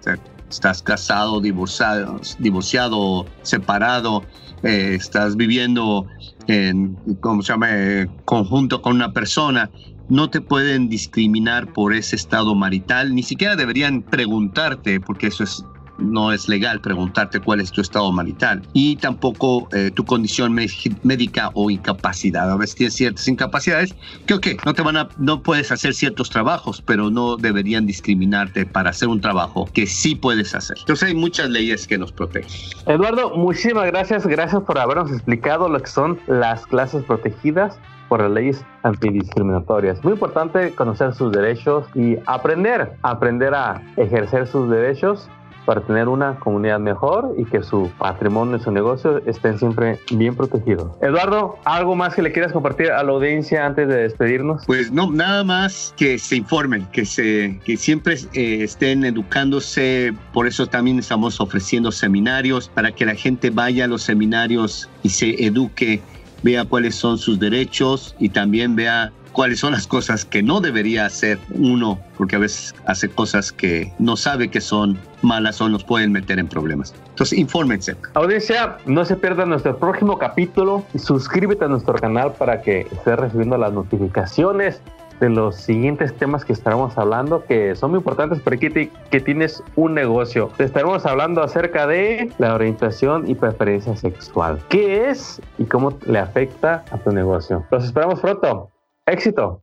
estás 0.49 0.83
casado, 0.83 1.41
divorciado, 1.41 2.21
divorciado 2.37 3.25
separado, 3.41 4.23
eh, 4.61 4.95
estás 4.95 5.35
viviendo 5.35 6.07
en, 6.47 6.95
¿cómo 7.19 7.41
se 7.41 7.53
llama?, 7.53 7.67
eh, 7.71 8.07
conjunto 8.25 8.81
con 8.81 8.93
una 8.95 9.11
persona 9.11 9.71
no 10.09 10.29
te 10.29 10.41
pueden 10.41 10.89
discriminar 10.89 11.71
por 11.73 11.93
ese 11.93 12.15
estado 12.15 12.55
marital, 12.55 13.15
ni 13.15 13.23
siquiera 13.23 13.55
deberían 13.55 14.01
preguntarte, 14.01 14.99
porque 14.99 15.27
eso 15.27 15.43
es 15.43 15.65
no 15.97 16.31
es 16.31 16.49
legal 16.49 16.81
preguntarte 16.81 17.39
cuál 17.39 17.61
es 17.61 17.71
tu 17.71 17.81
estado 17.81 18.11
marital 18.11 18.61
y 18.73 18.95
tampoco 18.97 19.67
eh, 19.73 19.91
tu 19.91 20.05
condición 20.05 20.53
médica 20.53 21.51
o 21.53 21.69
incapacidad. 21.69 22.51
A 22.51 22.57
veces 22.57 22.75
tienes 22.75 22.93
ciertas 22.95 23.27
incapacidades 23.27 23.95
que, 24.25 24.33
ok, 24.33 24.47
no 24.65 24.73
te 24.73 24.81
van 24.81 24.97
a, 24.97 25.09
no 25.17 25.41
puedes 25.41 25.71
hacer 25.71 25.93
ciertos 25.93 26.29
trabajos, 26.29 26.81
pero 26.81 27.09
no 27.09 27.37
deberían 27.37 27.85
discriminarte 27.85 28.65
para 28.65 28.89
hacer 28.89 29.07
un 29.07 29.21
trabajo 29.21 29.69
que 29.73 29.87
sí 29.87 30.15
puedes 30.15 30.55
hacer. 30.55 30.77
Entonces 30.79 31.09
hay 31.09 31.15
muchas 31.15 31.49
leyes 31.49 31.87
que 31.87 31.97
nos 31.97 32.11
protegen. 32.11 32.49
Eduardo, 32.87 33.35
muchísimas 33.35 33.85
gracias. 33.87 34.25
Gracias 34.25 34.63
por 34.63 34.77
habernos 34.79 35.11
explicado 35.11 35.69
lo 35.69 35.79
que 35.79 35.87
son 35.87 36.19
las 36.27 36.65
clases 36.65 37.03
protegidas 37.03 37.77
por 38.13 38.21
las 38.21 38.31
leyes 38.31 38.63
antidiscriminatorias. 38.83 40.03
Muy 40.03 40.13
importante 40.13 40.69
conocer 40.75 41.15
sus 41.15 41.31
derechos 41.31 41.87
y 41.95 42.15
aprender, 42.27 42.91
aprender 43.01 43.55
a 43.55 43.81
ejercer 43.97 44.45
sus 44.45 44.69
derechos 44.69 45.27
para 45.65 45.81
tener 45.81 46.07
una 46.07 46.35
comunidad 46.35 46.79
mejor 46.79 47.33
y 47.39 47.45
que 47.45 47.63
su 47.63 47.89
patrimonio 47.97 48.57
y 48.57 48.59
su 48.59 48.69
negocio 48.69 49.19
estén 49.25 49.57
siempre 49.57 49.97
bien 50.11 50.35
protegidos. 50.35 50.91
Eduardo, 51.01 51.57
¿algo 51.65 51.95
más 51.95 52.13
que 52.13 52.21
le 52.21 52.31
quieras 52.31 52.51
compartir 52.51 52.91
a 52.91 53.01
la 53.01 53.13
audiencia 53.13 53.65
antes 53.65 53.87
de 53.87 54.03
despedirnos? 54.03 54.63
Pues 54.67 54.91
no, 54.91 55.09
nada 55.09 55.43
más 55.43 55.95
que 55.97 56.19
se 56.19 56.35
informen, 56.35 56.85
que, 56.91 57.05
se, 57.05 57.59
que 57.65 57.77
siempre 57.77 58.17
eh, 58.33 58.59
estén 58.61 59.05
educándose, 59.05 60.13
por 60.33 60.45
eso 60.45 60.67
también 60.67 60.99
estamos 60.99 61.41
ofreciendo 61.41 61.91
seminarios 61.91 62.69
para 62.69 62.91
que 62.91 63.07
la 63.07 63.15
gente 63.15 63.49
vaya 63.49 63.85
a 63.85 63.87
los 63.87 64.03
seminarios 64.03 64.87
y 65.01 65.09
se 65.09 65.43
eduque 65.43 65.99
vea 66.43 66.65
cuáles 66.65 66.95
son 66.95 67.17
sus 67.17 67.39
derechos 67.39 68.15
y 68.19 68.29
también 68.29 68.75
vea 68.75 69.11
cuáles 69.33 69.59
son 69.59 69.73
las 69.73 69.87
cosas 69.87 70.23
que 70.23 70.43
no 70.43 70.61
debería 70.61 71.05
hacer 71.05 71.39
uno, 71.55 71.99
porque 72.17 72.35
a 72.35 72.39
veces 72.39 72.73
hace 72.85 73.09
cosas 73.09 73.51
que 73.51 73.91
no 73.99 74.15
sabe 74.15 74.49
que 74.49 74.61
son 74.61 74.97
malas 75.21 75.59
o 75.59 75.67
nos 75.67 75.83
pueden 75.83 76.11
meter 76.11 76.39
en 76.39 76.47
problemas. 76.47 76.93
Entonces, 77.09 77.37
infórmense. 77.37 77.95
Audiencia, 78.13 78.77
no 78.85 79.03
se 79.03 79.15
pierda 79.15 79.45
nuestro 79.45 79.77
próximo 79.77 80.17
capítulo 80.17 80.85
suscríbete 80.95 81.65
a 81.65 81.67
nuestro 81.67 81.95
canal 81.95 82.33
para 82.33 82.61
que 82.61 82.81
estés 82.81 83.17
recibiendo 83.17 83.57
las 83.57 83.73
notificaciones 83.73 84.81
de 85.19 85.29
los 85.29 85.55
siguientes 85.55 86.13
temas 86.13 86.45
que 86.45 86.53
estaremos 86.53 86.97
hablando 86.97 87.43
que 87.45 87.75
son 87.75 87.91
muy 87.91 87.99
importantes 87.99 88.39
para 88.41 88.57
que, 88.57 88.89
tienes 89.23 89.63
un 89.75 89.93
negocio. 89.93 90.49
Te 90.57 90.63
estaremos 90.63 91.05
hablando 91.05 91.41
acerca 91.41 91.87
de 91.87 92.29
la 92.37 92.53
orientación 92.53 93.29
y 93.29 93.35
preferencia 93.35 93.95
sexual. 93.95 94.59
¿Qué 94.69 95.09
es 95.09 95.41
y 95.57 95.65
cómo 95.65 95.97
le 96.05 96.19
afecta 96.19 96.83
a 96.91 96.97
tu 96.97 97.11
negocio? 97.11 97.65
Los 97.71 97.85
esperamos 97.85 98.19
pronto. 98.19 98.69
Éxito. 99.05 99.62